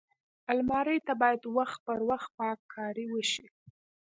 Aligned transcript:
الماري 0.51 0.97
ته 1.07 1.13
باید 1.21 1.41
وخت 1.57 1.79
پر 1.85 1.99
وخت 2.09 2.29
پاک 2.39 2.59
کاری 2.73 3.05
وشي 3.13 3.45